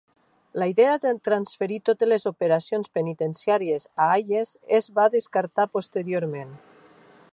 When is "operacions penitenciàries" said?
2.31-3.85